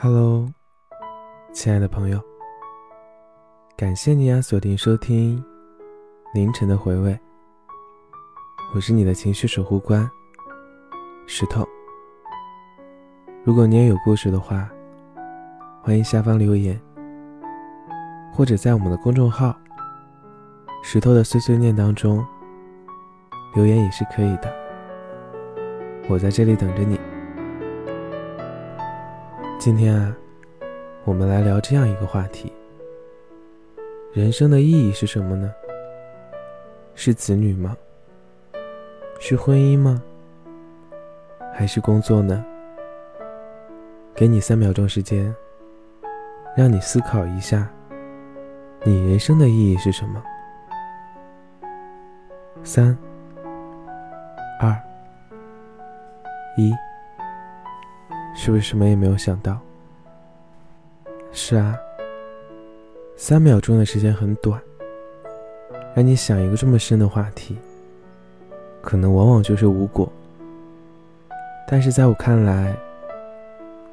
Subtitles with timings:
[0.00, 0.48] Hello，
[1.52, 2.22] 亲爱的朋友，
[3.76, 5.44] 感谢你啊锁定收听
[6.32, 7.18] 凌晨的回味。
[8.72, 10.08] 我是你的情绪守护官
[11.26, 11.66] 石头。
[13.42, 14.70] 如果你也有故事的话，
[15.82, 16.80] 欢迎下方留言，
[18.32, 19.52] 或者在我们的公众号
[20.80, 22.24] “石头的碎碎念”当中
[23.56, 24.54] 留言也是可以的。
[26.08, 27.00] 我在这里等着你。
[29.58, 30.16] 今天啊，
[31.04, 32.52] 我们来聊这样一个话题：
[34.12, 35.52] 人生的意义是什么呢？
[36.94, 37.76] 是子女吗？
[39.18, 40.00] 是婚姻吗？
[41.52, 42.44] 还是工作呢？
[44.14, 45.34] 给你三秒钟时间，
[46.56, 47.68] 让你思考一下，
[48.84, 50.22] 你人生的意义是什么？
[52.62, 52.96] 三、
[54.60, 54.70] 二、
[56.56, 56.72] 一，
[58.40, 59.58] 是不是什么也没有想到？
[61.32, 61.76] 是啊，
[63.16, 64.62] 三秒钟的时间很短，
[65.92, 67.58] 让你想一个这么深的话题，
[68.80, 70.08] 可能往往就是无果。
[71.68, 72.72] 但是在我看来，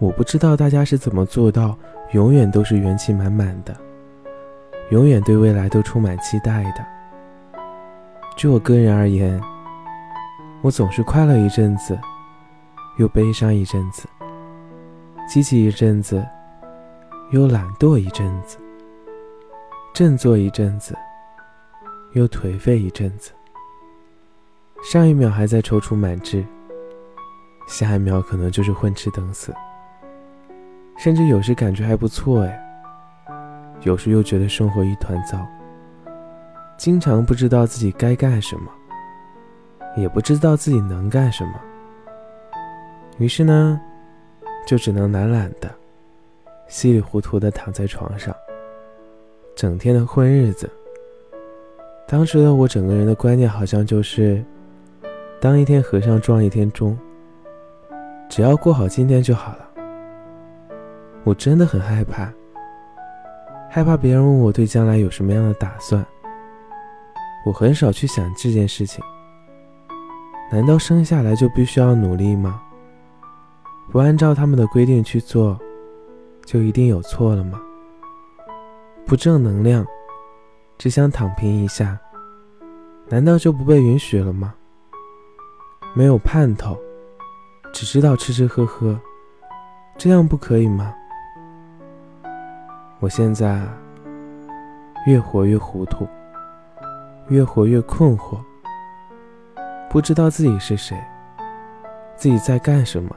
[0.00, 1.78] 我不知道大家是怎么做到
[2.10, 3.74] 永远都是元气满满的，
[4.90, 6.84] 永远对未来都充满期待的。
[8.36, 9.40] 就我个人而言，
[10.62, 11.96] 我总是快乐一阵子，
[12.98, 14.02] 又悲伤一阵子，
[15.32, 16.22] 积极一阵子，
[17.30, 18.58] 又懒惰一阵子，
[19.94, 20.94] 振作一阵子，
[22.12, 23.32] 又颓废一阵子。
[24.84, 26.44] 上一秒还在踌躇满志，
[27.66, 29.54] 下一秒可能就是混吃等死。
[30.98, 32.62] 甚至有时感觉还不错哎，
[33.84, 35.38] 有时又觉得生活一团糟。
[36.76, 38.70] 经常不知道自己该干什么，
[39.96, 41.54] 也不知道自己能干什么。
[43.16, 43.80] 于是呢，
[44.66, 45.70] 就只能懒懒的、
[46.68, 48.34] 稀里糊涂的躺在床上，
[49.54, 50.70] 整天的混日子。
[52.06, 54.44] 当时的我整个人的观念好像就是，
[55.40, 56.98] 当一天和尚撞一天钟，
[58.28, 59.68] 只要过好今天就好了。
[61.24, 62.32] 我真的很害怕，
[63.70, 66.04] 害怕别人问我对将来有什么样的打算。
[67.46, 69.02] 我很少去想这件事情。
[70.50, 72.62] 难道生下来就必须要努力吗？
[73.90, 75.58] 不按照他们的规定去做，
[76.44, 77.60] 就一定有错了吗？
[79.06, 79.84] 不正能量，
[80.78, 81.98] 只想躺平一下，
[83.08, 84.54] 难道就不被允许了吗？
[85.94, 86.78] 没有盼头，
[87.72, 88.98] 只知道吃吃喝喝，
[89.98, 90.94] 这样不可以吗？
[93.00, 93.60] 我现在
[95.06, 96.08] 越活越糊涂，
[97.28, 98.38] 越活越困惑，
[99.90, 100.96] 不知道自己是谁，
[102.16, 103.14] 自己在干什么，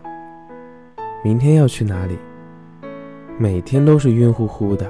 [1.25, 2.19] 明天要去哪里，
[3.39, 4.87] 每天都是晕乎乎的，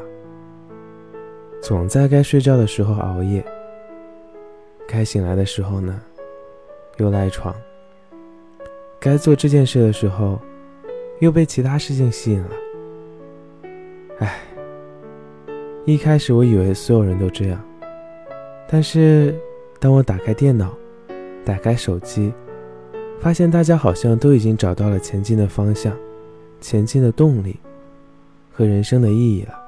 [1.61, 3.41] 总在该睡觉的时候熬夜，
[4.85, 5.97] 该醒来的时候呢，
[6.97, 7.55] 又赖床，
[8.99, 10.37] 该做这件事的时候，
[11.19, 12.49] 又被其他事情吸引了，
[14.19, 14.37] 唉。
[15.85, 17.57] 一开始我以为所有人都这样，
[18.67, 19.33] 但是
[19.79, 20.73] 当我打开电脑，
[21.45, 22.33] 打开手机，
[23.21, 25.95] 发现大家好像都已经找到了前进的方向、
[26.61, 27.59] 前进的动力
[28.51, 29.59] 和人生的意义了，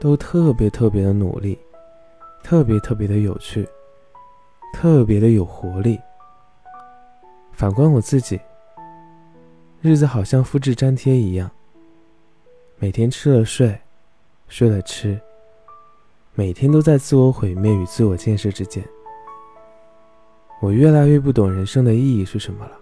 [0.00, 1.58] 都特别特别的努力，
[2.42, 3.68] 特别特别的有趣，
[4.72, 5.98] 特别的有活力。
[7.52, 8.40] 反观我自己，
[9.80, 11.50] 日子好像复制粘贴一样，
[12.78, 13.78] 每天吃了睡。
[14.52, 15.16] 睡了吃，
[16.34, 18.82] 每天都在自我毁灭与自我建设之间。
[20.60, 22.72] 我越来越不懂人生的意义是什么了。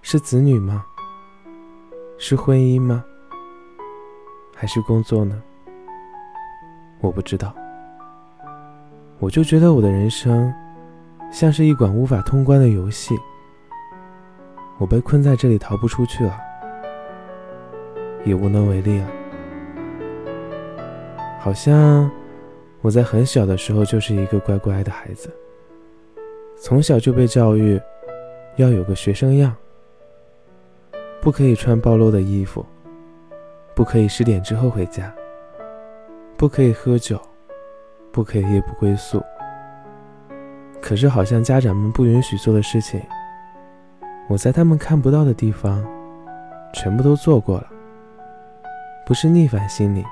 [0.00, 0.86] 是子女吗？
[2.16, 3.04] 是婚姻吗？
[4.54, 5.42] 还是工作呢？
[7.00, 7.54] 我不知道。
[9.18, 10.52] 我就觉得我的人生
[11.32, 13.14] 像是一款无法通关的游戏，
[14.78, 16.38] 我被困在这里逃不出去了，
[18.24, 19.08] 也无能为力了。
[21.40, 22.10] 好像
[22.80, 25.30] 我在很小的时候就是一个乖乖的孩子，
[26.56, 27.80] 从小就被教育
[28.56, 29.54] 要有个学生样，
[31.24, 32.62] 不可以穿暴露的衣服，
[33.74, 35.10] 不可以十点之后回家，
[36.36, 37.18] 不可以喝酒，
[38.12, 39.24] 不可以夜不归宿。
[40.82, 43.00] 可是好像家长们不允许做的事情，
[44.28, 45.82] 我在他们看不到的地方，
[46.74, 47.70] 全部都做过了，
[49.06, 50.04] 不是逆反心理。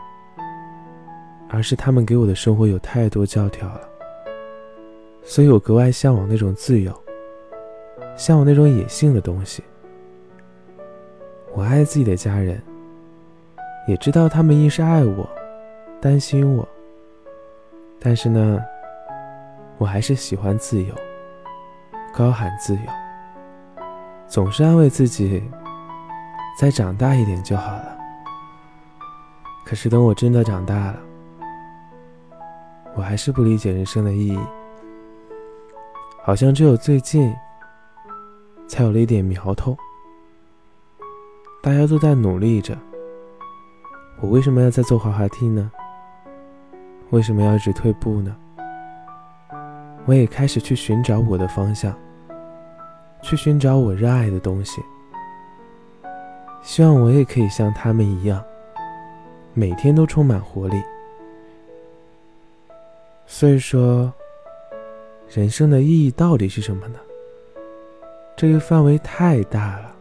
[1.50, 3.82] 而是他们给我的生活有太多教条了，
[5.23, 6.91] 所以我格外向往那种自由，
[8.17, 9.62] 向往那种野性的东西。
[11.62, 12.61] 我爱自己的家人，
[13.87, 15.25] 也知道他们一是爱我，
[16.00, 16.69] 担心我。
[18.00, 18.61] 但是呢，
[19.79, 20.93] 我还是喜欢自由，
[22.12, 22.81] 高喊自由，
[24.26, 25.41] 总是安慰自己，
[26.59, 27.97] 再长大一点就好了。
[29.64, 30.97] 可是等我真的长大了，
[32.97, 34.41] 我还是不理解人生的意义，
[36.25, 37.32] 好像只有最近，
[38.67, 39.76] 才有了一点苗头。
[41.62, 42.76] 大家都在努力着，
[44.20, 45.70] 我为什么要在坐滑滑梯呢？
[47.11, 48.35] 为什么要一直退步呢？
[50.05, 51.97] 我也开始去寻找我的方向，
[53.23, 54.82] 去寻找我热爱的东西。
[56.62, 58.43] 希望我也可以像他们一样，
[59.55, 60.82] 每天都充满活力。
[63.25, 64.12] 所以说，
[65.29, 66.99] 人生的意义到底是什么呢？
[68.35, 69.94] 这个范围太大了，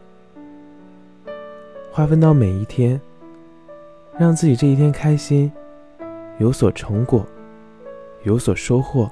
[1.94, 2.98] 划分到每一天，
[4.18, 5.52] 让自己这一天开心。
[6.38, 7.24] 有所成果，
[8.22, 9.08] 有所收获，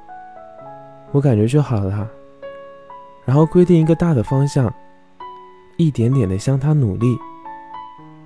[1.12, 2.08] 我感觉就好了。
[3.26, 4.72] 然后规定一个大的方向，
[5.76, 7.18] 一点点的向他努力，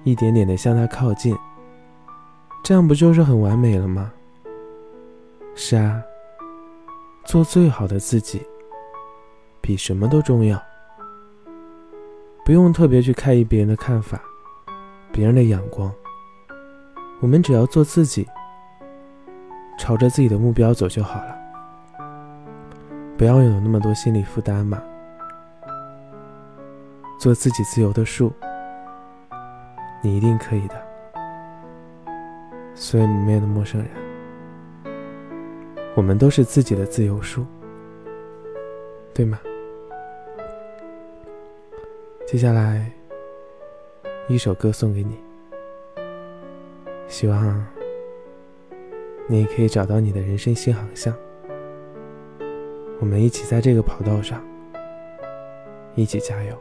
[0.05, 1.37] 一点点的向他靠近，
[2.63, 4.13] 这样不就是很完美了吗？
[5.57, 6.01] 是啊，
[7.25, 8.41] 做最好的自己，
[9.61, 10.63] 比什么都重要。
[12.45, 14.23] 不用特别去在意别人的看法，
[15.15, 15.89] 别人的眼光，
[17.21, 18.27] 我们只要做自己。
[19.79, 21.37] 朝着自己的目标走就好了，
[23.17, 24.83] 不要有那么多心理负担嘛。
[27.19, 28.33] 做自己自由的树，
[30.03, 30.75] 你一定可以的。
[32.75, 33.89] 所以，蒙面的陌生人，
[35.95, 37.45] 我们都是自己的自由树，
[39.13, 39.39] 对吗？
[42.27, 42.91] 接下来，
[44.27, 45.19] 一首歌送给你，
[47.09, 47.67] 希望。
[49.27, 51.15] 你也可以找到你的人生新航向，
[53.01, 54.45] 我们一起在这个跑道上，
[55.95, 56.55] 一起加油，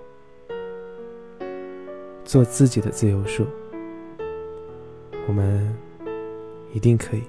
[2.24, 3.45] 做自己的自由树，
[5.27, 5.75] 我们
[6.71, 7.24] 一定可以。